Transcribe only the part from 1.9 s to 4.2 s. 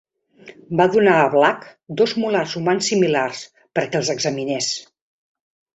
dos molars humans similars perquè els